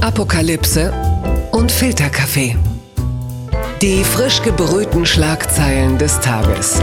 [0.00, 0.92] Apokalypse
[1.50, 2.54] und Filterkaffee.
[3.82, 6.80] Die frisch gebrühten Schlagzeilen des Tages.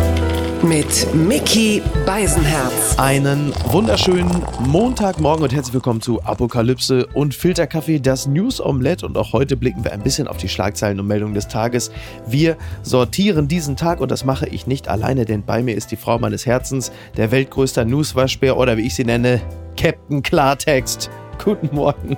[0.62, 3.00] Mit Mickey Beisenherz.
[3.00, 9.06] Einen wunderschönen Montagmorgen und herzlich willkommen zu Apokalypse und Filterkaffee, das News Omelette.
[9.06, 11.92] Und auch heute blicken wir ein bisschen auf die Schlagzeilen und Meldungen des Tages.
[12.28, 15.98] Wir sortieren diesen Tag und das mache ich nicht alleine, denn bei mir ist die
[15.98, 19.42] Frau meines Herzens, der weltgrößter Newswaschbär oder wie ich sie nenne,
[19.78, 21.10] Captain Klartext.
[21.44, 22.18] Guten Morgen,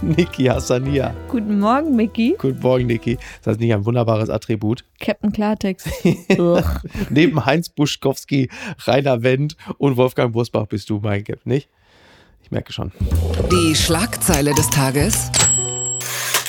[0.00, 1.14] Niki Hassania.
[1.28, 2.36] Guten Morgen, Mickey.
[2.38, 3.18] Guten Morgen, Niki.
[3.42, 4.84] Das ist nicht ein wunderbares Attribut.
[5.00, 5.88] Captain Klartext.
[7.10, 8.50] Neben Heinz Buschkowski,
[8.86, 11.68] Rainer Wendt und Wolfgang Bursbach bist du mein Cap, nicht?
[12.42, 12.92] Ich merke schon.
[13.50, 15.30] Die Schlagzeile des Tages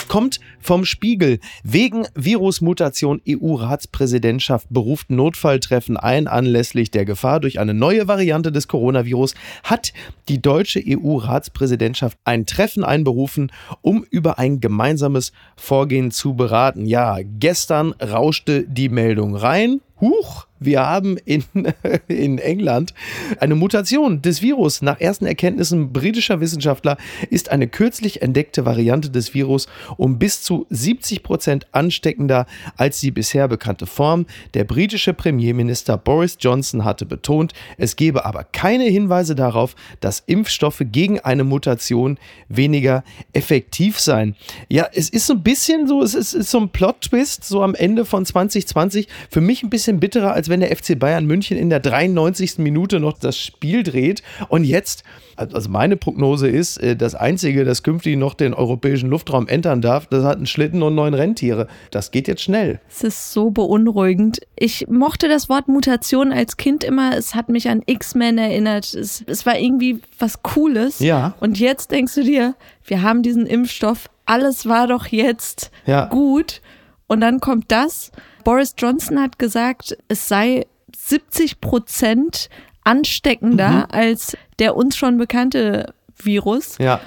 [0.07, 1.39] kommt vom Spiegel.
[1.63, 6.27] Wegen Virusmutation EU-Ratspräsidentschaft beruft Notfalltreffen ein.
[6.27, 9.93] Anlässlich der Gefahr durch eine neue Variante des Coronavirus hat
[10.29, 16.85] die deutsche EU-Ratspräsidentschaft ein Treffen einberufen, um über ein gemeinsames Vorgehen zu beraten.
[16.85, 19.81] Ja, gestern rauschte die Meldung rein.
[20.01, 21.43] Huch, wir haben in,
[22.07, 22.93] in England
[23.39, 24.81] eine Mutation des Virus.
[24.81, 26.97] Nach ersten Erkenntnissen britischer Wissenschaftler
[27.29, 32.45] ist eine kürzlich entdeckte Variante des Virus um bis zu 70 Prozent ansteckender
[32.77, 34.25] als die bisher bekannte Form.
[34.53, 40.83] Der britische Premierminister Boris Johnson hatte betont, es gebe aber keine Hinweise darauf, dass Impfstoffe
[40.91, 44.35] gegen eine Mutation weniger effektiv seien.
[44.69, 47.75] Ja, es ist so ein bisschen so, es ist, ist so ein Plot-Twist, so am
[47.75, 49.07] Ende von 2020.
[49.29, 52.59] Für mich ein bisschen bitterer, als wenn der FC Bayern München in der 93.
[52.59, 55.03] Minute noch das Spiel dreht und jetzt
[55.35, 60.07] also meine Prognose ist, äh, das Einzige, das künftig noch den europäischen Luftraum entern darf,
[60.07, 61.67] das hat einen Schlitten und neun Renntiere.
[61.91, 62.79] Das geht jetzt schnell.
[62.89, 64.39] Es ist so beunruhigend.
[64.55, 67.15] Ich mochte das Wort Mutation als Kind immer.
[67.17, 68.93] Es hat mich an X-Men erinnert.
[68.93, 70.99] Es, es war irgendwie was Cooles.
[70.99, 71.33] Ja.
[71.39, 74.09] Und jetzt denkst du dir, wir haben diesen Impfstoff.
[74.25, 76.05] Alles war doch jetzt ja.
[76.05, 76.61] gut.
[77.07, 78.11] Und dann kommt das.
[78.43, 80.65] Boris Johnson hat gesagt, es sei
[80.95, 82.49] 70 Prozent
[82.83, 83.85] ansteckender mhm.
[83.89, 86.77] als der uns schon bekannte Virus.
[86.77, 86.99] Ja.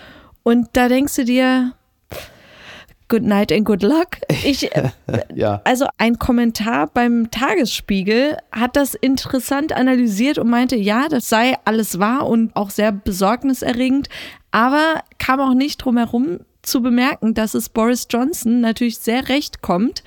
[0.43, 1.73] Und da denkst du dir,
[3.09, 4.19] Good night and good luck.
[4.45, 4.69] Ich,
[5.35, 5.61] ja.
[5.65, 11.99] Also ein Kommentar beim Tagesspiegel hat das interessant analysiert und meinte, ja, das sei alles
[12.01, 14.09] wahr und auch sehr besorgniserregend,
[14.51, 19.63] aber kam auch nicht drum herum zu bemerken, dass es Boris Johnson natürlich sehr recht
[19.63, 20.03] kommt,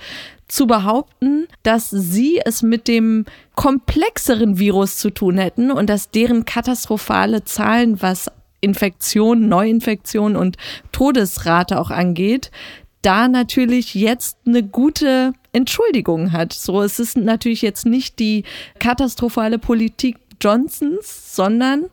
[0.50, 3.24] zu behaupten, dass sie es mit dem
[3.54, 10.56] komplexeren Virus zu tun hätten und dass deren katastrophale Zahlen, was Infektion, Neuinfektion und
[10.92, 12.50] Todesrate auch angeht,
[13.02, 16.52] da natürlich jetzt eine gute Entschuldigung hat.
[16.52, 18.44] So, es ist natürlich jetzt nicht die
[18.78, 21.86] katastrophale Politik Johnsons, sondern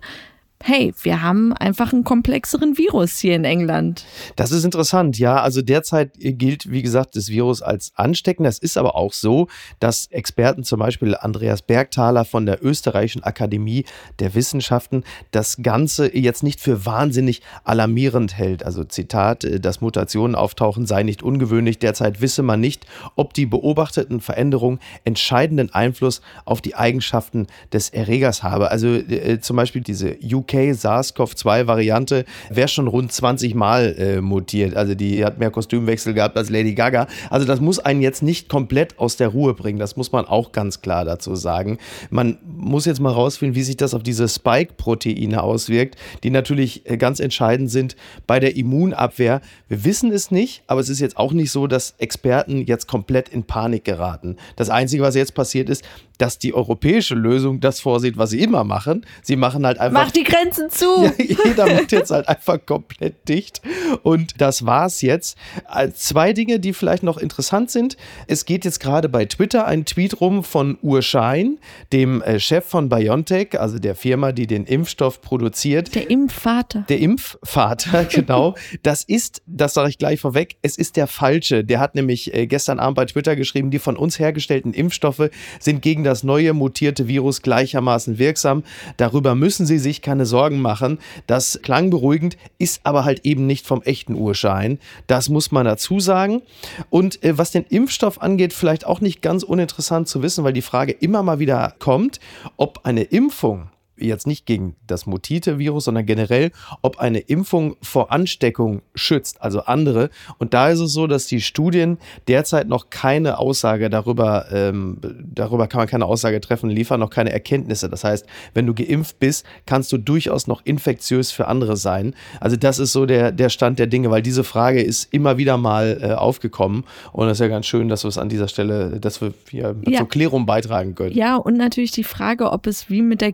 [0.63, 4.05] hey, wir haben einfach einen komplexeren Virus hier in England.
[4.35, 5.39] Das ist interessant, ja.
[5.41, 8.47] Also derzeit gilt, wie gesagt, das Virus als ansteckend.
[8.47, 9.47] Es ist aber auch so,
[9.79, 13.85] dass Experten, zum Beispiel Andreas Bergthaler von der Österreichischen Akademie
[14.19, 18.63] der Wissenschaften, das Ganze jetzt nicht für wahnsinnig alarmierend hält.
[18.63, 21.77] Also Zitat, dass Mutationen auftauchen, sei nicht ungewöhnlich.
[21.77, 22.85] Derzeit wisse man nicht,
[23.15, 28.71] ob die beobachteten Veränderungen entscheidenden Einfluss auf die Eigenschaften des Erregers habe.
[28.71, 34.75] Also äh, zum Beispiel diese UK UK SARS-CoV-2-Variante wäre schon rund 20 Mal äh, mutiert.
[34.75, 37.07] Also die hat mehr Kostümwechsel gehabt als Lady Gaga.
[37.29, 39.79] Also das muss einen jetzt nicht komplett aus der Ruhe bringen.
[39.79, 41.77] Das muss man auch ganz klar dazu sagen.
[42.09, 46.97] Man muss jetzt mal rausfinden, wie sich das auf diese Spike-Proteine auswirkt, die natürlich äh,
[46.97, 49.41] ganz entscheidend sind bei der Immunabwehr.
[49.67, 53.29] Wir wissen es nicht, aber es ist jetzt auch nicht so, dass Experten jetzt komplett
[53.29, 54.37] in Panik geraten.
[54.55, 55.83] Das Einzige, was jetzt passiert ist,
[56.17, 59.05] dass die europäische Lösung das vorsieht, was sie immer machen.
[59.21, 60.05] Sie machen halt einfach.
[60.05, 60.36] Mach die Grenzen
[60.69, 60.87] zu!
[61.17, 63.61] Ja, jeder macht jetzt halt einfach komplett dicht.
[64.03, 65.37] Und das war's jetzt.
[65.73, 67.97] Äh, zwei Dinge, die vielleicht noch interessant sind.
[68.27, 71.59] Es geht jetzt gerade bei Twitter ein Tweet rum von Urschein,
[71.91, 75.93] dem äh, Chef von BioNTech, also der Firma, die den Impfstoff produziert.
[75.95, 76.85] Der Impfvater.
[76.89, 78.55] Der Impfvater, genau.
[78.83, 81.63] Das ist, das sage ich gleich vorweg, es ist der falsche.
[81.63, 85.29] Der hat nämlich äh, gestern Abend bei Twitter geschrieben, die von uns hergestellten Impfstoffe
[85.59, 88.63] sind gegen das neue mutierte Virus gleichermaßen wirksam.
[88.97, 90.99] Darüber müssen Sie sich keine Sorgen machen.
[91.25, 94.79] Das klang beruhigend, ist aber halt eben nicht vom echten Urschein.
[95.07, 96.41] Das muss man dazu sagen.
[96.89, 100.61] Und äh, was den Impfstoff angeht, vielleicht auch nicht ganz uninteressant zu wissen, weil die
[100.61, 102.19] Frage immer mal wieder kommt,
[102.57, 106.51] ob eine Impfung jetzt nicht gegen das Mutite-Virus, sondern generell,
[106.81, 110.09] ob eine Impfung vor Ansteckung schützt, also andere.
[110.37, 111.97] Und da ist es so, dass die Studien
[112.27, 114.99] derzeit noch keine Aussage darüber, ähm,
[115.33, 117.89] darüber kann man keine Aussage treffen, liefern noch keine Erkenntnisse.
[117.89, 122.13] Das heißt, wenn du geimpft bist, kannst du durchaus noch infektiös für andere sein.
[122.39, 125.57] Also das ist so der, der Stand der Dinge, weil diese Frage ist immer wieder
[125.57, 126.83] mal äh, aufgekommen.
[127.11, 129.75] Und das ist ja ganz schön, dass wir es an dieser Stelle, dass wir hier
[129.85, 129.99] ja.
[129.99, 131.15] zur Klärung beitragen können.
[131.15, 133.31] Ja, und natürlich die Frage, ob es wie mit der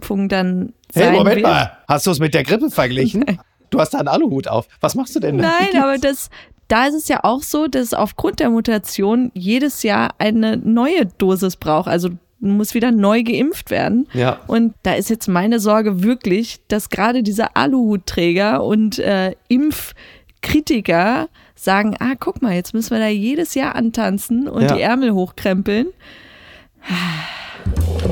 [0.00, 1.46] Grippeimpfung dann sein Hey, Moment wird.
[1.46, 3.24] mal, hast du es mit der Grippe verglichen?
[3.70, 4.68] Du hast da einen Aluhut auf.
[4.82, 5.44] Was machst du denn da?
[5.58, 6.28] Nein, aber das,
[6.68, 11.56] da ist es ja auch so, dass aufgrund der Mutation jedes Jahr eine neue Dosis
[11.56, 11.88] braucht.
[11.88, 14.08] Also muss wieder neu geimpft werden.
[14.12, 14.40] Ja.
[14.46, 21.96] Und da ist jetzt meine Sorge wirklich, dass gerade diese Aluhutträger und äh, Impfkritiker sagen,
[21.98, 24.74] ah, guck mal, jetzt müssen wir da jedes Jahr antanzen und Ja.
[24.74, 25.86] die Ärmel hochkrempeln.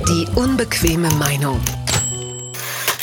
[0.08, 1.60] Die unbequeme Meinung.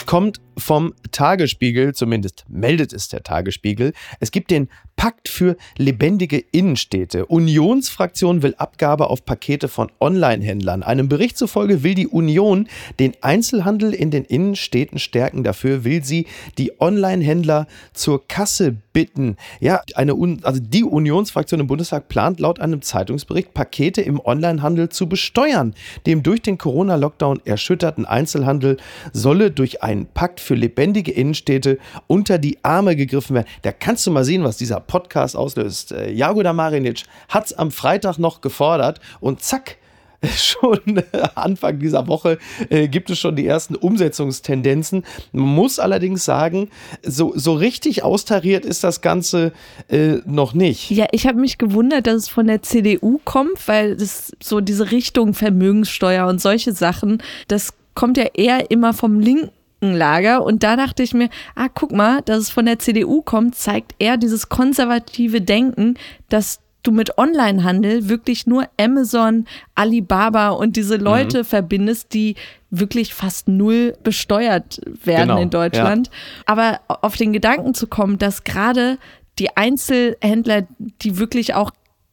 [0.05, 3.93] kommt vom Tagesspiegel, zumindest meldet es der Tagesspiegel.
[4.19, 7.27] Es gibt den Pakt für lebendige Innenstädte.
[7.27, 10.81] Unionsfraktion will Abgabe auf Pakete von Online-Händlern.
[10.81, 12.67] Einem Bericht zufolge will die Union
[12.99, 15.43] den Einzelhandel in den Innenstädten stärken.
[15.43, 16.25] Dafür will sie
[16.57, 19.37] die Online-Händler zur Kasse bitten.
[19.59, 24.89] Ja, eine Un also die Unionsfraktion im Bundestag plant laut einem Zeitungsbericht, Pakete im Onlinehandel
[24.89, 25.75] zu besteuern.
[26.07, 28.77] Dem durch den Corona-Lockdown erschütterten Einzelhandel
[29.13, 31.77] solle durch einen Pakt für lebendige Innenstädte
[32.07, 33.47] unter die Arme gegriffen werden.
[33.61, 35.91] Da kannst du mal sehen, was dieser Podcast auslöst.
[35.91, 39.77] Äh, Jagoda Marinic hat es am Freitag noch gefordert und zack,
[40.35, 41.03] schon
[41.35, 42.39] Anfang dieser Woche
[42.69, 45.03] äh, gibt es schon die ersten Umsetzungstendenzen.
[45.31, 46.69] Man muss allerdings sagen,
[47.03, 49.51] so, so richtig austariert ist das Ganze
[49.89, 50.89] äh, noch nicht.
[50.89, 54.91] Ja, ich habe mich gewundert, dass es von der CDU kommt, weil das so diese
[54.91, 59.51] Richtung Vermögenssteuer und solche Sachen, das kommt ja eher immer vom linken
[59.81, 60.43] Lager.
[60.43, 63.95] Und da dachte ich mir, ah, guck mal, dass es von der CDU kommt, zeigt
[63.99, 65.95] eher dieses konservative Denken,
[66.29, 69.45] dass du mit Onlinehandel wirklich nur Amazon,
[69.75, 72.35] Alibaba und diese Leute verbindest, die
[72.69, 76.09] wirklich fast null besteuert werden Genau, in Deutschland.
[76.45, 78.97] Aber auf den Gedanken zu kommen, dass gerade
[79.37, 81.71] die Einzelhändler, die wirklich auch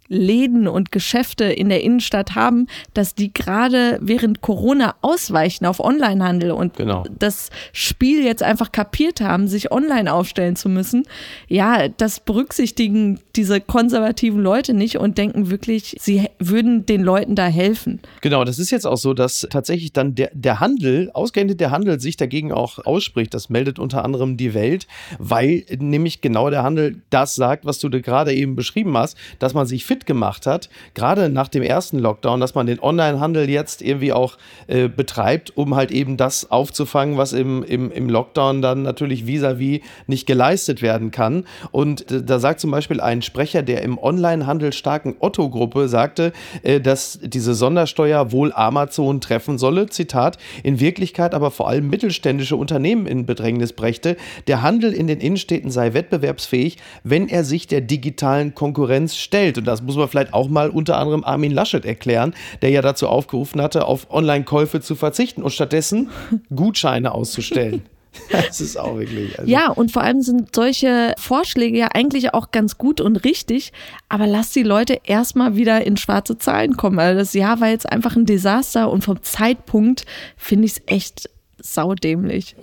[0.08, 6.50] Läden und Geschäfte in der Innenstadt haben, dass die gerade während Corona ausweichen auf Onlinehandel
[6.50, 7.04] und Genau.
[7.18, 11.04] das Spiel jetzt einfach kapiert haben, sich online aufstellen zu müssen.
[11.48, 17.46] Ja, das berücksichtigen diese konservativen Leute nicht und denken wirklich, sie würden den Leuten da
[17.46, 18.00] helfen.
[18.20, 22.00] Genau, das ist jetzt auch so, dass tatsächlich dann der, der Handel, ausgerechnet der Handel,
[22.00, 23.34] sich dagegen auch ausspricht.
[23.34, 24.86] Das meldet unter anderem die Welt,
[25.18, 29.66] weil nämlich genau der Handel das sagt, was du gerade eben beschrieben hast, dass man
[29.66, 34.12] sich fit gemacht hat, gerade nach dem ersten Lockdown, dass man den Onlinehandel jetzt irgendwie
[34.12, 34.36] auch
[34.66, 39.82] äh, betreibt, um halt eben das aufzufangen, was im, im, im Lockdown dann natürlich vis-à-vis
[40.08, 41.44] nicht geleistet werden kann.
[41.70, 46.32] Und äh, da sagt zum Beispiel ein Sprecher der im Onlinehandel starken Otto-Gruppe, sagte,
[46.64, 52.56] äh, dass diese Sondersteuer wohl Amazon treffen solle, Zitat, in Wirklichkeit aber vor allem mittelständische
[52.56, 54.16] Unternehmen in Bedrängnis brächte.
[54.48, 59.58] Der Handel in den Innenstädten sei wettbewerbsfähig, wenn er sich der digitalen Konkurrenz stellt.
[59.58, 63.08] Und das muss man vielleicht auch mal unter anderem Armin Laschet erklären, der ja dazu
[63.08, 66.10] aufgerufen hatte, auf Online-Käufe zu verzichten und stattdessen
[66.54, 67.82] Gutscheine auszustellen.
[68.30, 69.38] Das ist auch wirklich.
[69.38, 73.72] Also Ja, und vor allem sind solche Vorschläge ja eigentlich auch ganz gut und richtig,
[74.08, 76.98] aber lass die Leute erstmal wieder in schwarze Zahlen kommen.
[76.98, 80.04] Also das Jahr war jetzt einfach ein Desaster und vom Zeitpunkt
[80.36, 82.56] finde ich es echt saudämlich.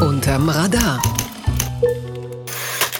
[0.00, 1.02] Unterm Radar.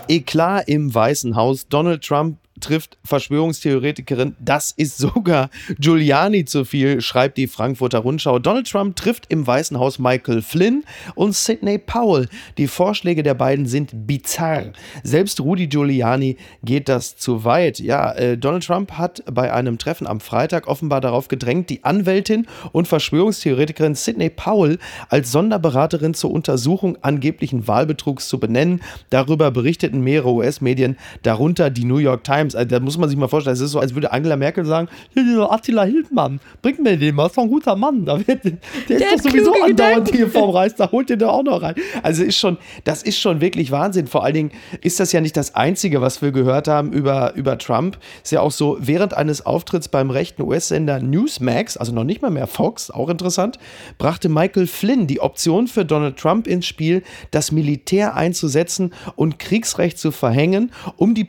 [0.08, 1.68] Eklat im Weißen Haus.
[1.68, 4.36] Donald Trump trifft Verschwörungstheoretikerin.
[4.40, 8.38] Das ist sogar Giuliani zu viel, schreibt die Frankfurter Rundschau.
[8.38, 12.28] Donald Trump trifft im Weißen Haus Michael Flynn und Sidney Powell.
[12.58, 14.72] Die Vorschläge der beiden sind bizarr.
[15.02, 17.78] Selbst Rudy Giuliani geht das zu weit.
[17.78, 22.46] Ja, äh, Donald Trump hat bei einem Treffen am Freitag offenbar darauf gedrängt, die Anwältin
[22.72, 24.78] und Verschwörungstheoretikerin Sidney Powell
[25.08, 28.80] als Sonderberaterin zur Untersuchung angeblichen Wahlbetrugs zu benennen.
[29.10, 32.51] Darüber berichteten mehrere US-Medien, darunter die New York Times.
[32.54, 34.88] Also, da muss man sich mal vorstellen, es ist so, als würde Angela Merkel sagen,
[35.12, 38.04] hier, dieser Attila Hildmann, bringt mir den mal, ist doch ein guter Mann.
[38.04, 38.52] Da wird, der,
[38.88, 41.74] Der ist doch sowieso andauernd hier vorm Reichstag, holt den da auch noch rein.
[42.02, 44.06] Also ist schon, das ist schon wirklich Wahnsinn.
[44.06, 47.58] Vor allen Dingen ist das ja nicht das Einzige, was wir gehört haben über, über
[47.58, 47.98] Trump.
[48.22, 52.30] Ist ja auch so, während eines Auftritts beim rechten US-Sender Newsmax, also noch nicht mal
[52.30, 53.58] mehr Fox, auch interessant,
[53.98, 59.98] brachte Michael Flynn die Option für Donald Trump ins Spiel, das Militär einzusetzen und Kriegsrecht
[59.98, 61.24] zu verhängen, um die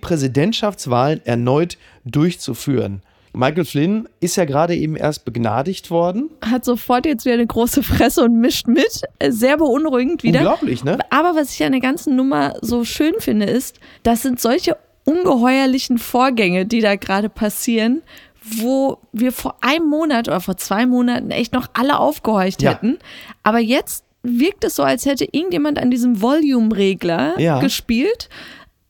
[1.20, 3.02] Präsidentschaftswahlen erneut durchzuführen.
[3.36, 6.30] Michael Flynn ist ja gerade eben erst begnadigt worden.
[6.46, 9.02] Hat sofort jetzt wieder eine große Fresse und mischt mit.
[9.28, 10.40] Sehr beunruhigend wieder.
[10.42, 11.00] Unglaublich, ne?
[11.10, 15.98] Aber was ich an der ganzen Nummer so schön finde, ist, das sind solche ungeheuerlichen
[15.98, 18.04] Vorgänge, die da gerade passieren,
[18.44, 22.72] wo wir vor einem Monat oder vor zwei Monaten echt noch alle aufgehorcht Ja.
[22.72, 23.00] hätten.
[23.42, 27.60] Aber jetzt wirkt es so, als hätte irgendjemand an diesem Volume-Regler Ja.
[27.60, 28.30] gespielt.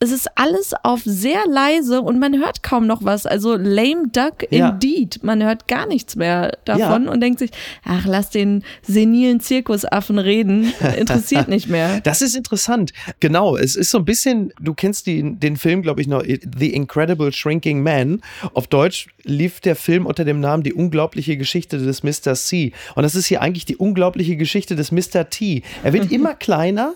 [0.03, 3.25] Es ist alles auf sehr leise und man hört kaum noch was.
[3.25, 4.71] Also lame duck Ja.
[4.71, 5.23] indeed.
[5.23, 7.11] Man hört gar nichts mehr davon Ja.
[7.11, 7.51] und denkt sich,
[7.85, 10.73] ach, lass den senilen Zirkusaffen reden.
[10.97, 12.01] Interessiert nicht mehr.
[12.01, 12.91] Das ist interessant.
[13.21, 16.73] Genau, es ist so ein bisschen, du kennst die, den Film, glaube ich, noch, The
[16.73, 18.19] Incredible Shrinking Man.
[18.53, 22.33] Auf Deutsch lief der Film unter dem Namen Die unglaubliche Geschichte des Mr.
[22.35, 22.73] C.
[22.95, 25.29] Und das ist hier eigentlich die unglaubliche Geschichte des Mr.
[25.29, 25.63] T.
[25.81, 26.93] Er wird immer kleiner.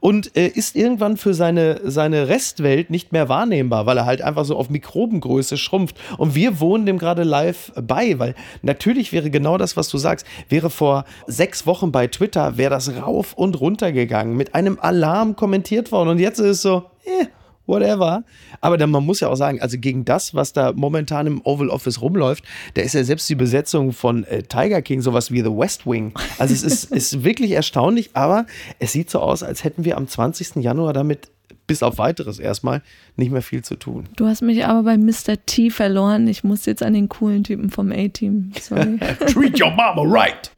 [0.00, 4.44] Und äh, ist irgendwann für seine, seine Restwelt nicht mehr wahrnehmbar, weil er halt einfach
[4.44, 5.96] so auf Mikrobengröße schrumpft.
[6.18, 10.26] Und wir wohnen dem gerade live bei, weil natürlich wäre genau das, was du sagst,
[10.48, 15.36] wäre vor sechs Wochen bei Twitter, wäre das rauf und runter gegangen, mit einem Alarm
[15.36, 16.10] kommentiert worden.
[16.10, 17.26] Und jetzt ist es so, eh,
[17.66, 18.24] whatever.
[18.60, 21.68] Aber dann, man muss ja auch sagen, also gegen das, was da momentan im Oval
[21.68, 22.44] Office rumläuft,
[22.74, 26.12] da ist ja selbst die Besetzung von äh, Tiger King sowas wie The West Wing.
[26.38, 28.46] Also es ist, ist wirklich erstaunlich, aber
[28.78, 30.56] es sieht so aus, als hätten wir am 20.
[30.56, 31.30] Januar damit
[31.66, 32.82] bis auf weiteres erstmal
[33.16, 34.04] nicht mehr viel zu tun.
[34.16, 35.44] Du hast mich aber bei Mr.
[35.46, 36.28] T verloren.
[36.28, 38.52] Ich muss jetzt an den coolen Typen vom A-Team.
[38.60, 38.98] Sorry.
[39.26, 40.50] Treat your mama right!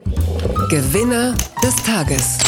[0.69, 2.39] Gewinner des Tages.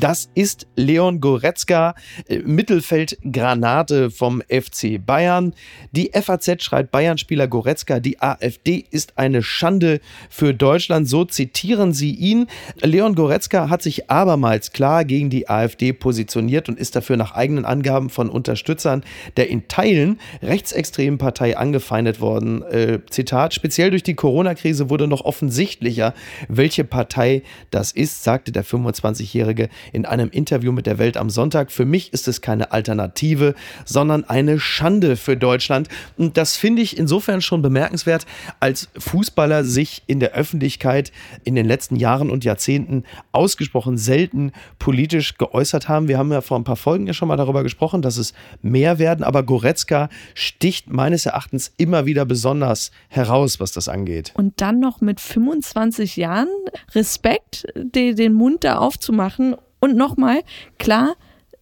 [0.00, 1.94] Das ist Leon Goretzka,
[2.28, 5.54] äh, Mittelfeldgranate vom FC Bayern.
[5.90, 10.00] Die FAZ schreibt Bayern-Spieler Goretzka, die AfD ist eine Schande
[10.30, 11.08] für Deutschland.
[11.08, 12.46] So zitieren sie ihn.
[12.80, 17.64] Leon Goretzka hat sich abermals klar gegen die AfD positioniert und ist dafür nach eigenen
[17.64, 19.02] Angaben von Unterstützern
[19.36, 22.62] der in Teilen rechtsextremen Partei angefeindet worden.
[22.62, 26.14] Äh, Zitat, speziell durch die Corona-Krise wurde noch offensichtlicher,
[26.48, 31.70] welche Partei das ist, sagte der 25-Jährige in einem Interview mit der Welt am Sonntag.
[31.72, 33.54] Für mich ist es keine Alternative,
[33.84, 35.88] sondern eine Schande für Deutschland.
[36.16, 38.26] Und das finde ich insofern schon bemerkenswert,
[38.60, 41.12] als Fußballer sich in der Öffentlichkeit
[41.44, 46.08] in den letzten Jahren und Jahrzehnten ausgesprochen selten politisch geäußert haben.
[46.08, 48.98] Wir haben ja vor ein paar Folgen ja schon mal darüber gesprochen, dass es mehr
[48.98, 54.32] werden, aber Goretzka sticht meines Erachtens immer wieder besonders heraus, was das angeht.
[54.34, 56.48] Und dann noch mit 25 Jahren
[56.94, 59.56] Respekt, de- den Mund da aufzumachen.
[59.80, 60.42] Und nochmal,
[60.78, 61.14] klar,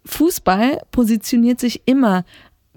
[0.05, 2.25] Fußball positioniert sich immer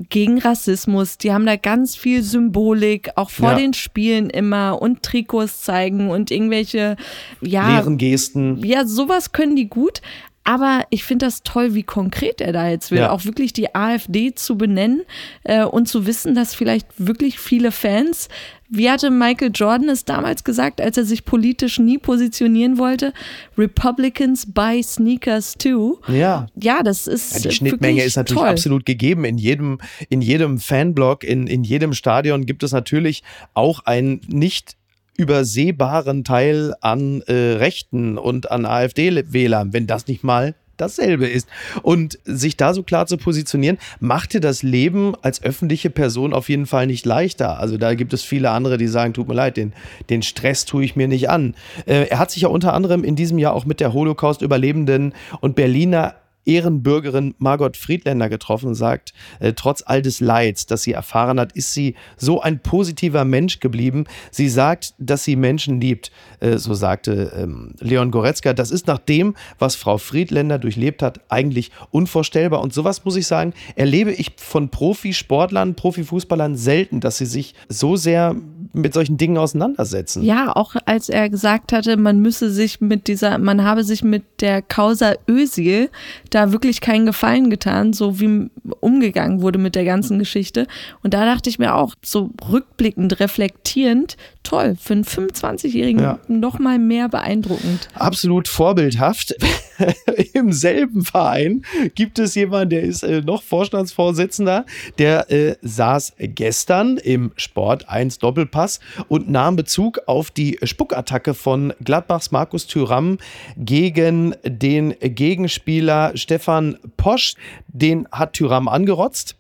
[0.10, 1.17] gegen Rassismus.
[1.17, 3.55] Die haben da ganz viel Symbolik, auch vor Ja.
[3.58, 6.96] den Spielen immer und Trikots zeigen und irgendwelche,
[7.41, 8.58] ja, Leeren Gesten.
[8.65, 10.01] ja, sowas können die gut.
[10.46, 13.00] Aber ich finde das toll, wie konkret er da jetzt will.
[13.00, 13.12] Ja.
[13.12, 15.01] Auch wirklich die AfD zu benennen
[15.43, 18.29] äh, und zu wissen, dass vielleicht wirklich viele Fans,
[18.69, 23.13] wie hatte Michael Jordan es damals gesagt, als er sich politisch nie positionieren wollte,
[23.57, 25.99] Republicans buy sneakers too.
[26.07, 26.47] Ja.
[26.55, 27.33] Ja, das ist.
[27.33, 28.49] Ja, die Schnittmenge ist natürlich toll.
[28.49, 29.25] absolut gegeben.
[29.25, 33.23] In jedem, in jedem Fanblog, in, in jedem Stadion gibt es natürlich
[33.55, 34.77] auch einen nicht
[35.17, 41.48] übersehbaren Teil an äh, Rechten und an AfD-Wählern, wenn das nicht mal dasselbe ist.
[41.81, 46.50] Und sich da so klar zu positionieren, macht dir das Leben als öffentliche Person auf
[46.50, 47.59] jeden Fall nicht leichter.
[47.59, 49.74] Also da gibt es viele andere, die sagen, tut mir leid, den,
[50.09, 51.55] den Stress tue ich mir nicht an.
[51.86, 55.55] Äh, er hat sich ja unter anderem in diesem Jahr auch mit der Holocaust-Überlebenden und
[55.55, 56.15] Berliner
[56.50, 61.51] Ehrenbürgerin Margot Friedländer getroffen und sagt, äh, trotz all des Leids, das sie erfahren hat,
[61.51, 64.06] ist sie so ein positiver Mensch geblieben.
[64.32, 68.53] Sie sagt, dass sie Menschen liebt, äh, so sagte ähm, Leon Goretzka.
[68.53, 72.62] Das ist nach dem, was Frau Friedländer durchlebt hat, eigentlich unvorstellbar.
[72.62, 77.96] Und sowas muss ich sagen, erlebe ich von Profisportlern, Profifußballern selten, dass sie sich so
[77.96, 78.36] sehr
[78.73, 80.23] mit solchen Dingen auseinandersetzen.
[80.23, 84.23] Ja, auch als er gesagt hatte, man müsse sich mit dieser, man habe sich mit
[84.41, 85.89] der Causa Özil
[86.29, 88.49] da wirklich keinen Gefallen getan, so wie
[88.79, 90.67] umgegangen wurde mit der ganzen Geschichte.
[91.03, 96.19] Und da dachte ich mir auch, so rückblickend, reflektierend, toll, für einen 25-Jährigen Ja.
[96.27, 97.88] noch mal mehr beeindruckend.
[97.93, 99.36] absolut vorbildhaft.
[100.34, 101.63] Im selben Verein
[101.96, 104.65] gibt es jemanden, der ist äh, noch Vorstandsvorsitzender,
[104.98, 111.74] der äh, saß gestern im Sport 1 Doppelpass und nahm Bezug auf die Spuckattacke von
[111.84, 113.19] Gladbachs Markus Thüram
[113.58, 117.36] gegen den Gegenspieler Stefan Posch.
[117.67, 119.36] Den hat Thüram angerotzt.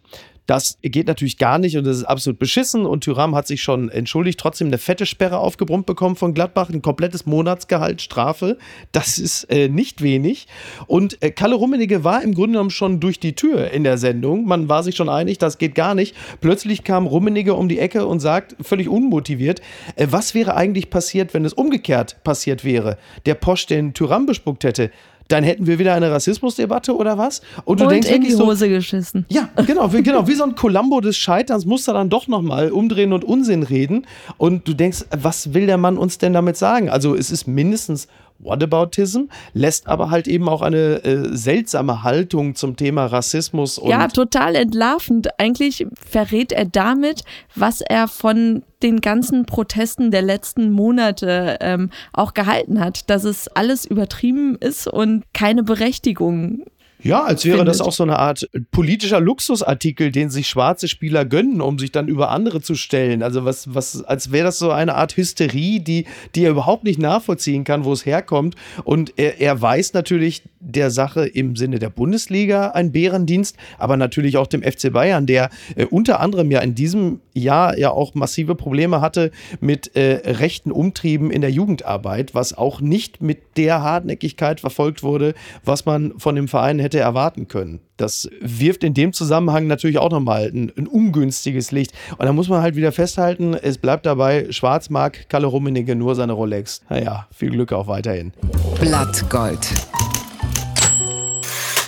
[0.49, 2.87] Das geht natürlich gar nicht und das ist absolut beschissen.
[2.87, 6.81] Und Tyram hat sich schon entschuldigt, trotzdem eine fette Sperre aufgebrummt bekommen von Gladbach, ein
[6.81, 8.57] komplettes Monatsgehalt Strafe.
[8.91, 10.47] Das ist äh, nicht wenig.
[10.87, 14.45] Und äh, Kalle Rummenigge war im Grunde genommen schon durch die Tür in der Sendung.
[14.45, 16.15] Man war sich schon einig, das geht gar nicht.
[16.41, 19.61] Plötzlich kam Rummenigge um die Ecke und sagt, völlig unmotiviert,
[19.97, 22.97] äh, was wäre eigentlich passiert, wenn es umgekehrt passiert wäre?
[23.27, 24.89] Der Posch den Tyram bespuckt hätte
[25.29, 27.41] dann hätten wir wieder eine Rassismusdebatte oder was?
[27.63, 29.25] Und du und denkst in die Hose so, geschissen.
[29.29, 32.71] Ja, genau, wie, genau, wie so ein Columbo des Scheiterns muss er dann doch nochmal
[32.71, 34.05] umdrehen und Unsinn reden.
[34.37, 36.89] Und du denkst, was will der Mann uns denn damit sagen?
[36.89, 38.07] Also es ist mindestens
[38.39, 43.89] Whataboutism, lässt aber halt eben auch eine äh, seltsame Haltung zum Thema Rassismus und.
[43.89, 45.39] Ja, total entlarvend.
[45.39, 47.23] Eigentlich verrät er damit,
[47.55, 53.49] was er von den ganzen Protesten der letzten Monate ähm, auch gehalten hat, dass es
[53.49, 56.63] alles übertrieben ist und keine Berechtigung
[57.01, 57.75] ja, als wäre findet.
[57.75, 62.07] das auch so eine Art politischer Luxusartikel, den sich schwarze Spieler gönnen, um sich dann
[62.07, 63.23] über andere zu stellen.
[63.23, 66.99] Also was, was, als wäre das so eine Art Hysterie, die, die er überhaupt nicht
[66.99, 68.55] nachvollziehen kann, wo es herkommt.
[68.83, 74.35] Und er, er weiß natürlich der Sache im Sinne der Bundesliga einen Bärendienst, aber natürlich
[74.35, 78.55] auch dem FC Bayern, der äh, unter anderem ja in diesem Jahr ja auch massive
[78.55, 84.59] Probleme hatte mit äh, rechten Umtrieben in der Jugendarbeit, was auch nicht mit der Hartnäckigkeit
[84.59, 87.81] verfolgt wurde, was man von dem Verein hätte hätte erwarten können.
[87.97, 91.93] Das wirft in dem Zusammenhang natürlich auch nochmal ein, ein ungünstiges Licht.
[92.17, 96.15] Und da muss man halt wieder festhalten, es bleibt dabei, Schwarz mag Kalle Rummenigge nur
[96.15, 96.81] seine Rolex.
[96.89, 98.33] Naja, viel Glück auch weiterhin.
[98.79, 99.59] Blattgold.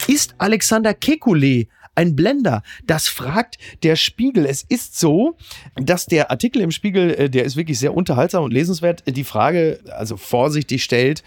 [0.08, 2.62] Ist Alexander Kekulé ein Blender?
[2.86, 4.46] Das fragt der Spiegel.
[4.46, 5.36] Es ist so,
[5.76, 9.80] dass der Artikel im Spiegel, äh, der ist wirklich sehr unterhaltsam und lesenswert, die Frage
[9.98, 11.24] also vorsichtig stellt,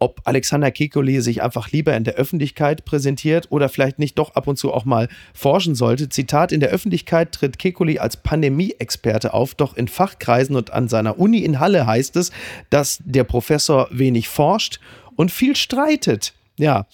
[0.00, 4.48] ob Alexander Kekulé sich einfach lieber in der Öffentlichkeit präsentiert oder vielleicht nicht doch ab
[4.48, 6.08] und zu auch mal forschen sollte.
[6.08, 11.18] Zitat, in der Öffentlichkeit tritt Kekulé als Pandemie-Experte auf, doch in Fachkreisen und an seiner
[11.18, 12.32] Uni in Halle heißt es,
[12.70, 14.80] dass der Professor wenig forscht
[15.16, 16.32] und viel streitet.
[16.60, 16.86] Ja,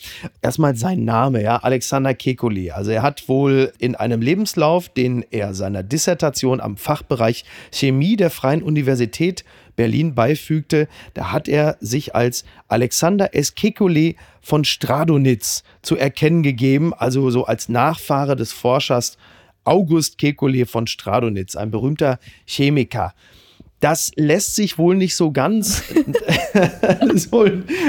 [0.43, 2.71] erstmal sein Name, ja, Alexander Kekulé.
[2.71, 8.31] Also er hat wohl in einem Lebenslauf, den er seiner Dissertation am Fachbereich Chemie der
[8.31, 9.45] Freien Universität
[9.77, 13.55] Berlin beifügte, da hat er sich als Alexander S.
[13.55, 19.19] Kekulé von Stradonitz zu erkennen gegeben, also so als Nachfahre des Forschers
[19.65, 23.13] August Kekulé von Stradonitz, ein berühmter Chemiker.
[23.81, 25.83] Das lässt sich wohl nicht so ganz,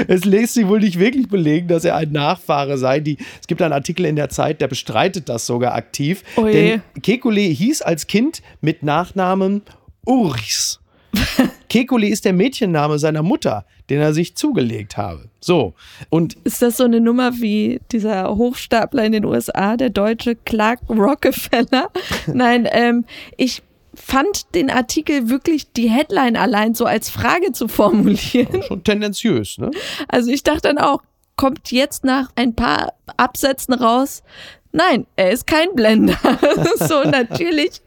[0.06, 3.00] es lässt sich wohl nicht wirklich belegen, dass er ein Nachfahre sei.
[3.00, 6.24] Die, es gibt einen Artikel in der Zeit, der bestreitet das sogar aktiv.
[6.36, 6.52] Oje.
[6.52, 9.62] Denn Kekulé hieß als Kind mit Nachnamen
[10.04, 10.77] Urchs.
[11.68, 15.28] Kekuli ist der Mädchenname seiner Mutter, den er sich zugelegt habe.
[15.40, 15.74] So.
[16.10, 20.80] Und ist das so eine Nummer wie dieser Hochstapler in den USA, der deutsche Clark
[20.88, 21.90] Rockefeller?
[22.26, 23.04] Nein, ähm,
[23.36, 23.62] ich
[23.94, 28.62] fand den Artikel wirklich die Headline allein so als Frage zu formulieren.
[28.62, 29.70] Schon tendenziös, ne?
[30.06, 31.02] Also ich dachte dann auch,
[31.36, 34.22] kommt jetzt nach ein paar Absätzen raus,
[34.70, 36.18] Nein, er ist kein Blender.
[36.76, 37.80] so natürlich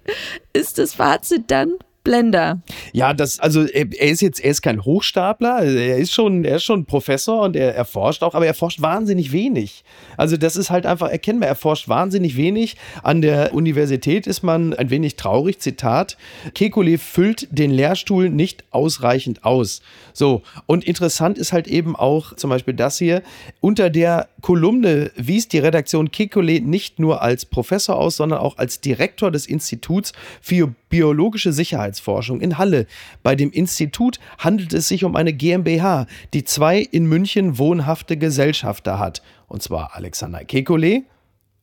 [0.51, 2.61] ist das Fazit dann Blender.
[2.93, 6.63] Ja, das, also er, ist jetzt, er ist kein Hochstapler, er ist schon, er ist
[6.63, 9.83] schon Professor und er erforscht auch, aber er forscht wahnsinnig wenig.
[10.17, 12.77] Also das ist halt einfach erkennbar, er forscht wahnsinnig wenig.
[13.03, 16.17] An der Universität ist man ein wenig traurig, Zitat,
[16.55, 19.81] Kekulé füllt den Lehrstuhl nicht ausreichend aus.
[20.13, 23.21] So, und interessant ist halt eben auch zum Beispiel das hier,
[23.59, 28.81] unter der Kolumne wies die Redaktion Kekulé nicht nur als Professor aus, sondern auch als
[28.81, 32.85] Direktor des Instituts für biologische Sicherheitsforschung in Halle.
[33.23, 38.99] Bei dem Institut handelt es sich um eine GmbH, die zwei in München wohnhafte Gesellschafter
[38.99, 39.23] hat.
[39.47, 41.05] Und zwar Alexander Kekulé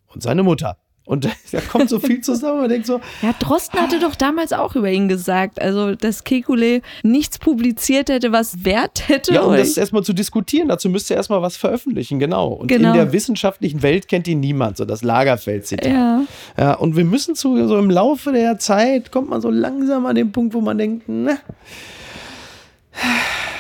[0.09, 0.77] und seine Mutter.
[1.09, 2.61] Und da kommt so viel zusammen.
[2.61, 3.01] Man denkt so.
[3.23, 8.31] Ja, Drosten hatte doch damals auch über ihn gesagt, also dass Kekulé nichts publiziert hätte,
[8.31, 9.33] was Wert hätte.
[9.33, 12.49] Ja, um das erstmal zu diskutieren, dazu müsste er erstmal was veröffentlichen, genau.
[12.49, 12.90] Und genau.
[12.90, 15.90] in der wissenschaftlichen Welt kennt ihn niemand, so das Lagerfeld-Zitat.
[15.90, 16.21] Ja.
[16.59, 16.75] ja.
[16.75, 20.31] Und wir müssen zu, so im Laufe der Zeit, kommt man so langsam an den
[20.31, 21.38] Punkt, wo man denkt, ne.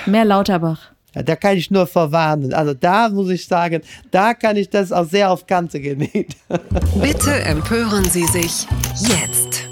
[0.04, 0.90] Mehr Lauterbach.
[1.18, 2.54] Ja, da kann ich nur verwarnen.
[2.54, 6.36] Also da muss ich sagen, da kann ich das auch sehr auf Kante genäht.
[7.02, 8.68] Bitte empören Sie sich
[9.00, 9.64] jetzt.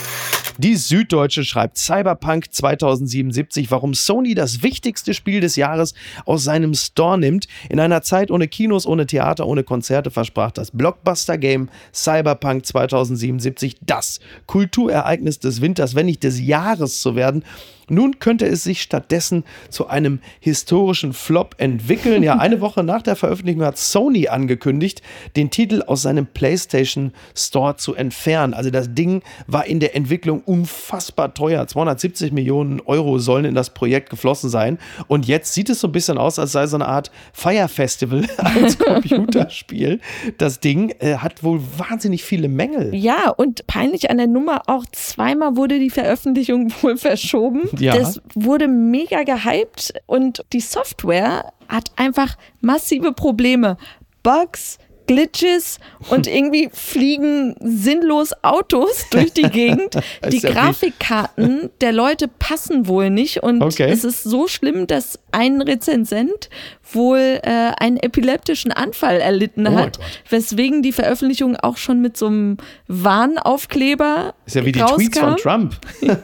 [0.58, 7.16] Die Süddeutsche schreibt Cyberpunk 2077, warum Sony das wichtigste Spiel des Jahres aus seinem Store
[7.16, 7.46] nimmt.
[7.68, 14.18] In einer Zeit ohne Kinos, ohne Theater, ohne Konzerte versprach das Blockbuster-Game Cyberpunk 2077 das
[14.46, 17.44] Kulturereignis des Winters, wenn nicht des Jahres zu werden.
[17.88, 22.22] Nun könnte es sich stattdessen zu einem historischen Flop entwickeln.
[22.22, 25.02] Ja, eine Woche nach der Veröffentlichung hat Sony angekündigt,
[25.36, 28.54] den Titel aus seinem PlayStation Store zu entfernen.
[28.54, 31.66] Also das Ding war in der Entwicklung unfassbar teuer.
[31.66, 34.78] 270 Millionen Euro sollen in das Projekt geflossen sein.
[35.06, 38.26] Und jetzt sieht es so ein bisschen aus, als sei so eine Art Fire Festival
[38.38, 40.00] als Computerspiel.
[40.38, 42.94] Das Ding äh, hat wohl wahnsinnig viele Mängel.
[42.94, 47.62] Ja, und peinlich an der Nummer auch zweimal wurde die Veröffentlichung wohl verschoben.
[47.80, 47.96] Ja.
[47.96, 53.76] Das wurde mega gehypt und die Software hat einfach massive Probleme.
[54.22, 55.78] Bugs, Glitches
[56.10, 59.94] und irgendwie fliegen sinnlos Autos durch die Gegend.
[60.28, 60.50] Die ja.
[60.50, 63.88] Grafikkarten der Leute passen wohl nicht und Okay.
[63.88, 66.50] es ist so schlimm, dass ein Rezensent
[66.92, 72.26] wohl äh, einen epileptischen Anfall erlitten Oh hat, weswegen die Veröffentlichung auch schon mit so
[72.26, 72.56] einem
[72.88, 74.96] Warnaufkleber Ist ja wie die rauskam.
[74.96, 75.76] Tweets von Trump.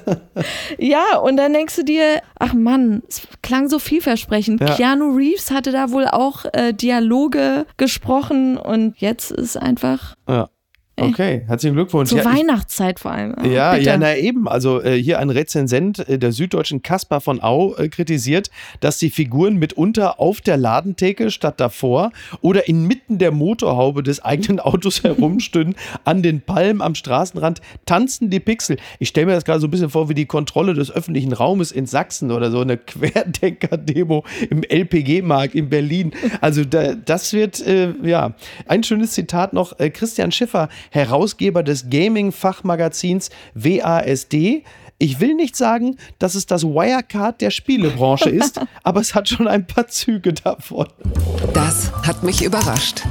[0.79, 4.61] Ja, und dann denkst du dir, ach Mann, es klang so vielversprechend.
[4.61, 4.75] Ja.
[4.75, 10.49] Keanu Reeves hatte da wohl auch äh, Dialoge gesprochen und jetzt ist einfach Ja.
[10.95, 12.11] Okay, herzlichen Glückwunsch.
[12.11, 13.35] zur Ja, Weihnachtszeit vor allem.
[13.37, 13.87] Ah, Ja, bitte.
[13.87, 14.47] ja, na eben.
[14.47, 18.51] Also äh, hier ein Rezensent äh, der Süddeutschen Kaspar von Au äh, kritisiert,
[18.81, 24.61] dass die Figuren mitunter auf der Ladentheke statt davor oder inmitten der Motorhaube des eigenen
[24.61, 28.77] Autos herumstünden, an den Palmen am Straßenrand tanzen die Pixel.
[28.99, 31.73] Ich stelle mir das gerade so ein bisschen vor wie die Kontrolle des öffentlichen Raumes
[31.73, 32.77] in Sachsen oder so eine
[33.43, 36.13] Querdenker-Demo im LPG-Markt in Berlin.
[36.43, 38.35] Also da, das wird, äh, ja,
[38.67, 39.79] ein schönes Zitat noch.
[39.81, 44.65] Äh, Christian Schiffer, Herausgeber des Gaming-Fachmagazins WASD.
[44.99, 49.49] Ich will nicht sagen, dass es das Wirecard der Spielebranche ist, aber es hat schon
[49.49, 50.87] ein paar Züge davon.
[51.53, 53.03] Das hat mich überrascht.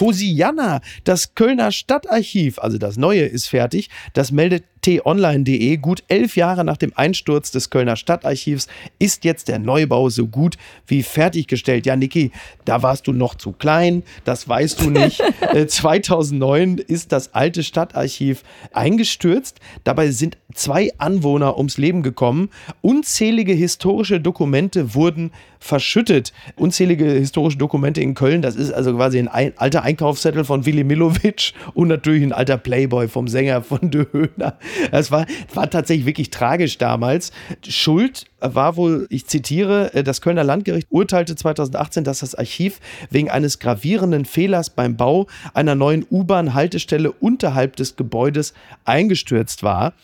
[0.00, 3.88] Hosianna, das Kölner Stadtarchiv, also das neue ist fertig.
[4.12, 5.78] Das meldet t-online.de.
[5.78, 8.68] Gut elf Jahre nach dem Einsturz des Kölner Stadtarchivs
[9.00, 11.86] ist jetzt der Neubau so gut wie fertiggestellt.
[11.86, 12.30] Ja, Niki,
[12.64, 15.22] da warst du noch zu klein, das weißt du nicht.
[15.52, 19.60] Äh, 2009 ist das alte Stadtarchiv eingestürzt.
[19.84, 22.50] Dabei sind zwei Anwohner ums Leben gekommen.
[22.80, 26.32] Unzählige historische Dokumente wurden verschüttet.
[26.56, 30.84] Unzählige historische Dokumente in Köln, das ist also quasi ein, ein alter Einkaufszettel von Willy
[30.84, 34.58] Milovic und natürlich ein alter Playboy vom Sänger von De Höhner.
[34.92, 37.32] Es war, war tatsächlich wirklich tragisch damals.
[37.66, 43.30] Schuld war wohl, ich zitiere, äh, das Kölner Landgericht urteilte 2018, dass das Archiv wegen
[43.30, 49.94] eines gravierenden Fehlers beim Bau einer neuen U-Bahn-Haltestelle unterhalb des Gebäudes eingestürzt war.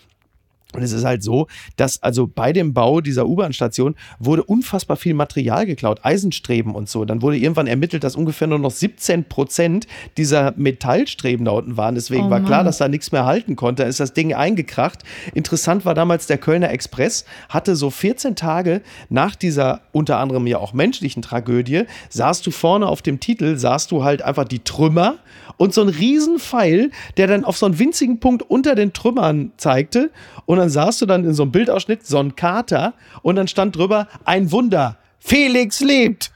[0.72, 5.14] Und es ist halt so, dass also bei dem Bau dieser U-Bahn-Station wurde unfassbar viel
[5.14, 7.04] Material geklaut, Eisenstreben und so.
[7.04, 11.94] Dann wurde irgendwann ermittelt, dass ungefähr nur noch 17 Prozent dieser Metallstreben da unten waren.
[11.94, 13.82] Deswegen Oh war klar, dass da nichts mehr halten konnte.
[13.82, 15.00] Da ist das Ding eingekracht.
[15.35, 20.58] Interessant war damals der Kölner Express, hatte so 14 Tage nach dieser unter anderem ja
[20.58, 25.16] auch menschlichen Tragödie, sahst du vorne auf dem Titel, sahst du halt einfach die Trümmer
[25.62, 30.11] und so ein Riesenpfeil, der dann auf so einen winzigen Punkt unter den Trümmern zeigte.
[30.44, 33.77] Und dann sahst du dann in so einem Bildausschnitt so einen Kater und dann stand
[33.77, 34.98] drüber ein Wunder.
[35.24, 36.32] Felix lebt.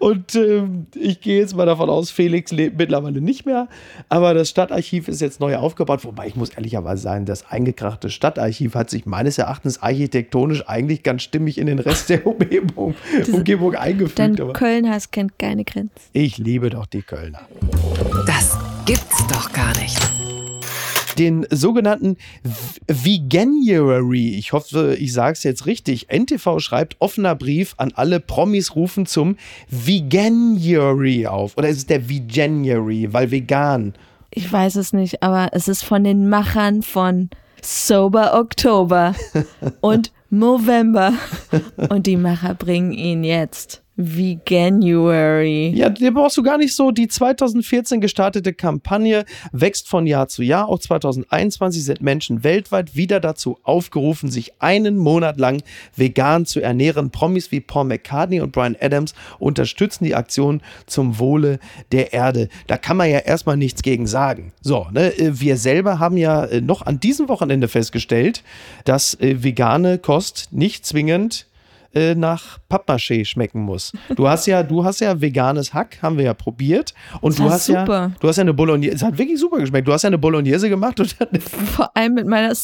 [0.00, 3.68] Und ähm, ich gehe jetzt mal davon aus, Felix lebt mittlerweile nicht mehr.
[4.08, 6.04] Aber das Stadtarchiv ist jetzt neu aufgebaut.
[6.04, 11.22] Wobei ich muss ehrlicherweise sagen, das eingekrachte Stadtarchiv hat sich meines Erachtens architektonisch eigentlich ganz
[11.22, 12.96] stimmig in den Rest der Umgebung,
[13.32, 14.18] Umgebung eingefügt.
[14.18, 15.92] Denn Aber Köln heißt kennt keine Grenzen.
[16.12, 17.42] ich liebe doch die Kölner.
[18.26, 19.96] Das gibt's doch gar nicht.
[21.18, 22.16] Den sogenannten
[22.86, 24.36] Veganuary.
[24.36, 26.08] Ich hoffe, ich sage es jetzt richtig.
[26.10, 29.36] NTV schreibt offener Brief an alle Promis rufen zum
[29.68, 31.56] Veganuary auf.
[31.56, 33.94] Oder ist es der Veganuary, weil vegan?
[34.30, 37.30] Ich weiß es nicht, aber es ist von den Machern von
[37.62, 39.14] Sober Oktober
[39.80, 41.12] und November.
[41.88, 43.82] Und die Macher bringen ihn jetzt.
[43.96, 45.72] Veganuary.
[45.74, 46.90] Ja, dir brauchst du gar nicht so.
[46.90, 50.68] Die 2014 gestartete Kampagne wächst von Jahr zu Jahr.
[50.68, 55.62] Auch 2021 sind Menschen weltweit wieder dazu aufgerufen, sich einen Monat lang
[55.94, 57.10] vegan zu ernähren.
[57.10, 61.58] Promis wie Paul McCartney und Brian Adams unterstützen die Aktion zum Wohle
[61.90, 62.48] der Erde.
[62.66, 64.52] Da kann man ja erstmal nichts gegen sagen.
[64.60, 68.42] So, ne, äh, wir selber haben ja äh, noch an diesem Wochenende festgestellt,
[68.84, 71.46] dass äh, vegane Kost nicht zwingend
[71.96, 73.92] äh, nach Pappmaché schmecken muss.
[74.14, 76.92] Du hast ja, du hast ja veganes Hack, haben wir ja probiert.
[77.22, 78.12] Und Das du hast ja, super.
[78.20, 79.88] du hast ja eine Bolognese, es hat wirklich super geschmeckt.
[79.88, 81.16] Du hast ja eine Bolognese gemacht und
[81.74, 82.54] Vor allem mit meiner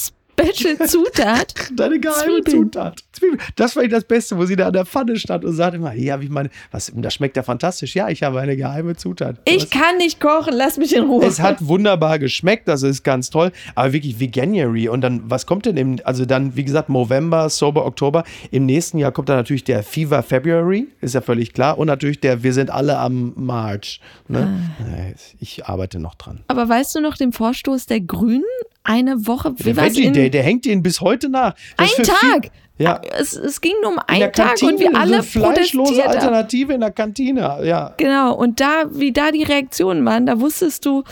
[0.40, 1.55] Special Zutat.
[1.77, 2.64] Deine geheime Zwiebeln.
[2.64, 3.05] Zutat.
[3.12, 3.40] Zwiebeln.
[3.57, 6.14] Das war das Beste, wo sie da an der Pfanne stand und sagte immer, hier
[6.14, 7.95] habe ich meine, was, das schmeckt ja fantastisch.
[7.95, 9.37] Ja, ich habe eine geheime Zutat.
[9.45, 9.71] Ich Was?
[9.71, 11.25] kann nicht kochen, lass mich in Ruhe.
[11.25, 13.53] Es hat wunderbar geschmeckt, das ist ganz toll.
[13.75, 14.88] Aber wirklich Veganuary.
[14.88, 18.25] Und dann, was kommt denn im, also dann, wie gesagt, November, Sober Oktober.
[18.51, 21.79] Im nächsten Jahr kommt dann natürlich der Fever February, ist ja völlig klar.
[21.79, 24.01] Und natürlich der Wir sind alle am March.
[24.29, 24.71] Ne?
[24.81, 25.12] Ah.
[25.40, 26.40] Ich arbeite noch dran.
[26.49, 28.42] Aber weißt du noch den Vorstoß der Grünen?
[28.85, 31.55] Eine Woche, wie Der Veggie in- Day, der hängt ihnen bis heute nach.
[31.77, 32.18] Das Ein Tag!
[32.42, 36.05] Viel, ja, Es, es ging nur um einen Tag Kantine, und wir alle eine fleischlose.
[36.05, 37.61] Alternative in der Kantine.
[37.64, 41.05] Ja, Genau, und da, wie da die Reaktionen waren, da wusstest du,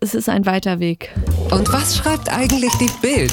[0.00, 1.10] es ist ein weiter Weg.
[1.50, 3.32] Und was schreibt eigentlich die Bild?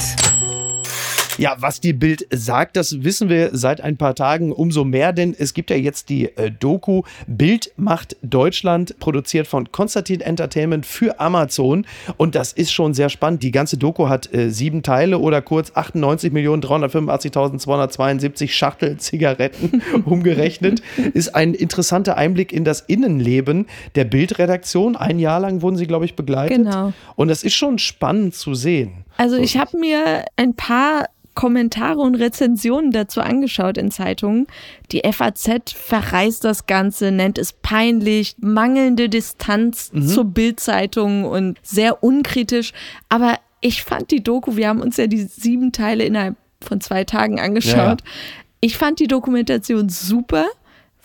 [1.38, 5.36] Ja, was die Bild sagt, das wissen wir seit ein paar Tagen umso mehr, denn
[5.38, 11.20] es gibt ja jetzt die äh, Doku Bild macht Deutschland, produziert von Konstantin Entertainment für
[11.20, 11.86] Amazon.
[12.16, 13.44] Und das ist schon sehr spannend.
[13.44, 20.82] Die ganze Doku hat äh, sieben Teile oder kurz 98.385.272 Schachtel Zigaretten umgerechnet.
[21.14, 24.96] Ist ein interessanter Einblick in das Innenleben der Bildredaktion.
[24.96, 26.56] Ein Jahr lang wurden sie, glaube ich, begleitet.
[26.56, 26.92] Genau.
[27.14, 29.04] Und das ist schon spannend zu sehen.
[29.16, 31.06] Also ich habe mir ein paar
[31.38, 34.48] Kommentare und Rezensionen dazu angeschaut in Zeitungen.
[34.90, 42.72] Die FAZ verreißt das Ganze, nennt es peinlich, mangelnde Distanz zur Bildzeitung und sehr unkritisch.
[43.08, 47.04] Aber ich fand die Doku, wir haben uns ja die sieben Teile innerhalb von zwei
[47.04, 48.02] Tagen angeschaut.
[48.60, 50.44] Ich fand die Dokumentation super.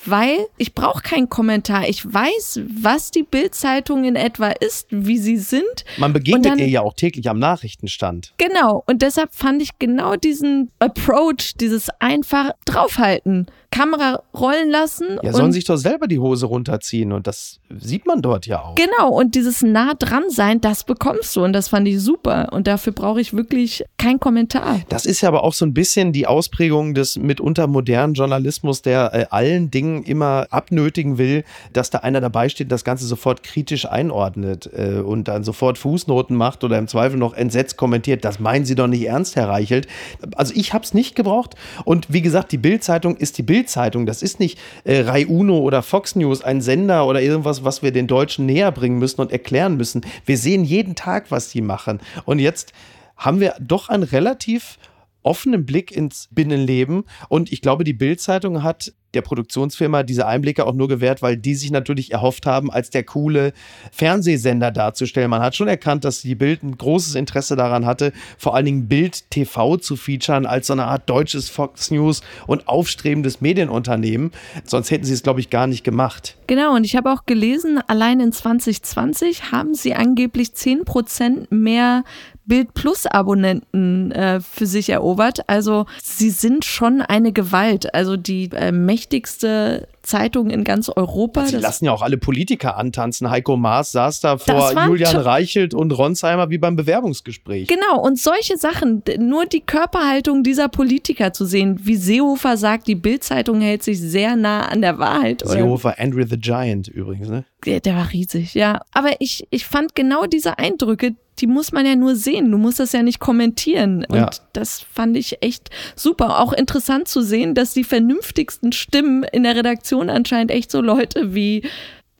[0.06, 1.88] Weil ich brauche keinen Kommentar.
[1.88, 5.64] Ich weiß, was die Bildzeitung in etwa ist, wie sie sind.
[5.98, 8.34] Man begegnet dann- ihr ja auch täglich am Nachrichtenstand.
[8.38, 15.18] Genau, und deshalb fand ich genau diesen Approach, dieses einfach draufhalten, Kamera rollen lassen.
[15.24, 18.76] Ja, sollen sich doch selber die Hose runterziehen und das sieht man dort ja auch.
[18.76, 22.50] Genau, und dieses nah dran sein, das bekommst du und das fand ich super.
[22.52, 24.82] Und dafür brauche ich wirklich keinen Kommentar.
[24.90, 29.12] Das ist ja aber auch so ein bisschen die Ausprägung des mitunter modernen Journalismus, der
[29.12, 33.88] äh, allen Dingen immer abnötigen will, dass da einer dabei steht, das Ganze sofort kritisch
[33.88, 38.24] einordnet äh, und dann sofort Fußnoten macht oder im Zweifel noch entsetzt kommentiert.
[38.24, 39.88] Das meinen Sie doch nicht ernst, Herr Reichelt.
[40.36, 41.56] Also ich habe es nicht gebraucht.
[41.86, 44.06] Und wie gesagt, die Bild-Zeitung ist die Bild-Zeitung.
[44.06, 47.92] Das ist nicht äh, Rai Uno oder Fox News, ein Sender oder irgendwas, was wir
[47.92, 50.02] den Deutschen näher bringen müssen und erklären müssen.
[50.26, 52.00] Wir sehen jeden Tag, was die machen.
[52.26, 52.74] Und jetzt
[53.18, 54.78] haben wir doch einen relativ
[55.24, 57.04] offenen Blick ins Binnenleben.
[57.30, 61.56] Und ich glaube, die Bild-Zeitung hat der Produktionsfirma diese Einblicke auch nur gewährt, weil die
[61.56, 63.54] sich natürlich erhofft haben, als der coole
[63.92, 65.30] Fernsehsender darzustellen.
[65.30, 68.88] Man hat schon erkannt, dass die Bild ein großes Interesse daran hatte, vor allen Dingen
[68.88, 74.32] Bild TV zu featuren als so eine Art deutsches Fox News und aufstrebendes Medienunternehmen.
[74.64, 76.36] Sonst hätten sie es, glaube ich, gar nicht gemacht.
[76.48, 82.04] Genau, und ich habe auch gelesen, allein in 2020 haben sie angeblich 10% mehr
[82.46, 85.48] Bild Plus Abonnenten äh, für sich erobert.
[85.50, 87.94] Also sie sind schon eine Gewalt.
[87.94, 91.46] Also die äh, mächtigste Zeitung in ganz Europa.
[91.46, 93.30] Sie Das- lassen ja auch alle Politiker antanzen.
[93.30, 97.68] Heiko Maas saß da vor Julian Reichelt und Ronsheimer wie beim Bewerbungsgespräch.
[97.68, 102.96] Genau, und solche Sachen, nur die Körperhaltung dieser Politiker zu sehen, wie Seehofer sagt, die
[102.96, 105.42] Bildzeitung hält sich sehr nah an der Wahrheit.
[105.46, 107.46] Seehofer, Andrew the Giant übrigens, ne?
[107.66, 108.82] der, der war riesig, ja.
[108.94, 112.52] Aber ich, ich fand genau diese Eindrücke, die muss man ja nur sehen.
[112.52, 114.06] Du musst das ja nicht kommentieren.
[114.08, 114.30] Und Ja.
[114.52, 116.40] das fand ich echt super.
[116.42, 121.34] Auch interessant zu sehen, dass die vernünftigsten Stimmen in der Redaktion anscheinend echt so Leute
[121.34, 121.64] wie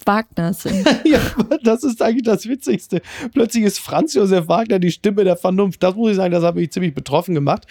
[0.06, 0.88] Wagner sind.
[1.06, 1.20] Ja,
[1.64, 3.02] das ist eigentlich das Witzigste.
[3.34, 5.84] Plötzlich ist Franz Josef Wagner die Stimme der Vernunft.
[5.84, 7.68] Das muss ich sagen, das hat mich ziemlich betroffen gemacht.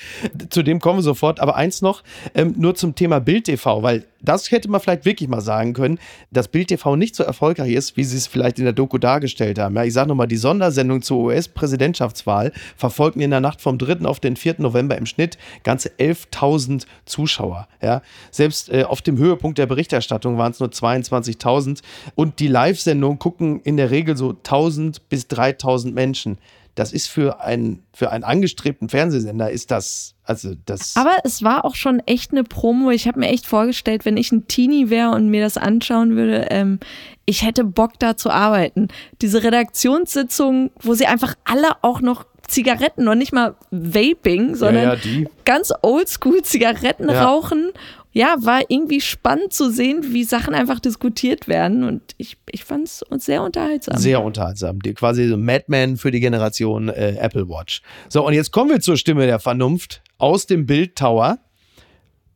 [0.51, 1.41] Zu dem kommen wir sofort.
[1.41, 2.03] Aber eins noch,
[2.35, 5.99] ähm, nur zum Thema Bild TV, weil das hätte man vielleicht wirklich mal sagen können,
[6.31, 9.59] dass Bild TV nicht so erfolgreich ist, wie sie es vielleicht in der Doku dargestellt
[9.59, 9.75] haben.
[9.75, 14.05] Ja, ich sage nochmal, die Sondersendung zur US-Präsidentschaftswahl verfolgten in der Nacht vom 3.
[14.07, 14.57] auf den 4.
[14.59, 17.69] November im Schnitt ganze 11.000 Zuschauer.
[17.83, 21.81] Ja, selbst äh, auf dem Höhepunkt der Berichterstattung waren es nur 22.000
[22.23, 26.39] und die Live-Sendung gucken in der Regel so 1.000 bis 3.000 Menschen.
[26.77, 30.95] Das ist für einen, für einen angestrebten Fernsehsender ist das, also das.
[30.97, 32.91] Aber es war auch schon echt eine Promo.
[32.91, 36.47] Ich habe mir echt vorgestellt, wenn ich ein Teenie wäre und mir das anschauen würde,
[36.51, 36.79] ähm,
[37.27, 38.87] ich hätte Bock da zu arbeiten.
[39.21, 44.97] Diese Redaktionssitzung, wo sie einfach alle auch noch Zigaretten, noch nicht mal Vaping, sondern ja,
[44.97, 45.29] die.
[45.45, 47.25] ganz oldschool Zigaretten Ja.
[47.25, 47.71] rauchen.
[48.13, 51.83] Ja, war irgendwie spannend zu sehen, wie Sachen einfach diskutiert werden.
[51.83, 53.97] Und ich, ich fand es sehr unterhaltsam.
[53.97, 54.81] Sehr unterhaltsam.
[54.81, 57.81] Die, quasi so Madman für die Generation äh, Apple Watch.
[58.11, 61.39] So, und jetzt kommen wir zur Stimme der Vernunft aus dem Bild Tower.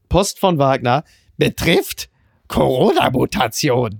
[0.08, 1.04] Post von Wagner
[1.36, 2.08] betrifft
[2.48, 3.98] Corona-Mutation.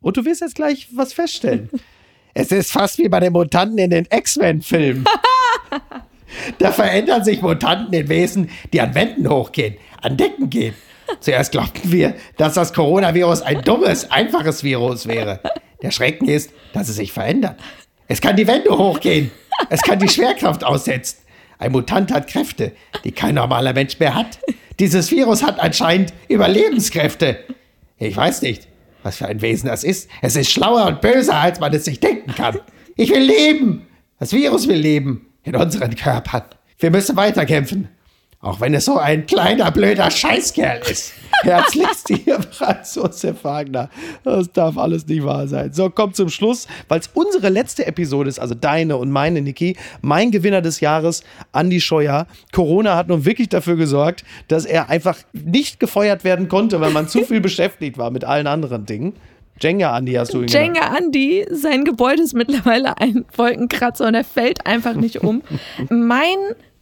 [0.00, 1.68] Und du wirst jetzt gleich was feststellen.
[2.34, 5.04] es ist fast wie bei den Mutanten in den X-Men-Filmen.
[6.58, 10.74] Da verändern sich Mutanten in Wesen, die an Wänden hochgehen, an Decken gehen.
[11.20, 15.40] Zuerst glaubten wir, dass das Coronavirus ein dummes, einfaches Virus wäre.
[15.82, 17.58] Der Schrecken ist, dass es sich verändert.
[18.06, 19.30] Es kann die Wände hochgehen.
[19.70, 21.18] Es kann die Schwerkraft aussetzen.
[21.58, 22.72] Ein Mutant hat Kräfte,
[23.04, 24.38] die kein normaler Mensch mehr hat.
[24.78, 27.38] Dieses Virus hat anscheinend Überlebenskräfte.
[27.98, 28.68] Ich weiß nicht,
[29.02, 30.08] was für ein Wesen das ist.
[30.22, 32.60] Es ist schlauer und böser, als man es sich denken kann.
[32.96, 33.86] Ich will leben.
[34.20, 36.42] Das Virus will leben in unseren Körpern.
[36.78, 37.88] Wir müssen weiterkämpfen.
[38.40, 41.12] Auch wenn es so ein kleiner, blöder Scheißkerl ist.
[41.42, 43.90] Herzlichst Ihr Franz Josef Wagner.
[44.22, 45.72] Das darf alles nicht wahr sein.
[45.72, 49.76] So, kommt zum Schluss, weil es unsere letzte Episode ist, also deine und meine, Niki.
[50.02, 52.28] Mein Gewinner des Jahres, Andy Scheuer.
[52.52, 57.08] Corona hat nun wirklich dafür gesorgt, dass er einfach nicht gefeuert werden konnte, weil man
[57.08, 59.14] zu viel beschäftigt war mit allen anderen Dingen.
[59.60, 64.22] Jenga Andy hast du ihn Jenga Andy, sein Gebäude ist mittlerweile ein Wolkenkratzer und er
[64.22, 65.42] fällt einfach nicht um.
[65.90, 66.36] mein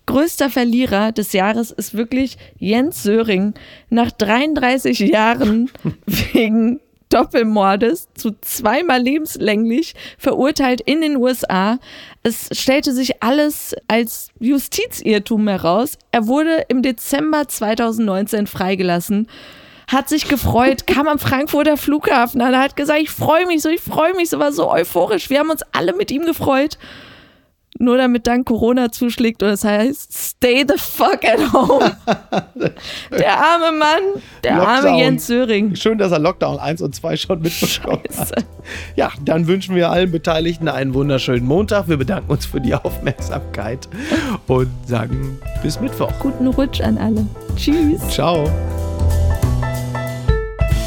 [0.07, 3.55] größter Verlierer des Jahres ist wirklich Jens Söring.
[3.91, 5.71] Nach 33 Jahren
[6.07, 11.79] wegen Doppelmordes zu zweimal lebenslänglich verurteilt in den USA.
[12.23, 15.99] Es stellte sich alles als Justizirrtum heraus.
[16.11, 19.29] Er wurde im Dezember 2019 freigelassen
[19.89, 23.81] hat sich gefreut, kam am Frankfurter Flughafen an, hat gesagt, ich freue mich so, ich
[23.81, 25.31] freue mich so, war so euphorisch.
[25.31, 26.79] Wir haben uns alle mit ihm gefreut.
[27.79, 31.97] Nur damit dann Corona zuschlägt und es das heißt, stay the fuck at home.
[33.11, 34.87] der arme Mann, der Lockdown.
[34.87, 35.75] arme Jens Söring.
[35.77, 38.45] Schön, dass er Lockdown 1 und 2 schon mitbekommen hat.
[38.97, 41.89] Ja, dann wünschen wir allen Beteiligten einen wunderschönen Montag.
[41.89, 43.89] Wir bedanken uns für die Aufmerksamkeit
[44.47, 46.13] und sagen bis Mittwoch.
[46.21, 47.27] Guten Rutsch an alle.
[47.57, 48.07] Tschüss.
[48.09, 48.49] Ciao.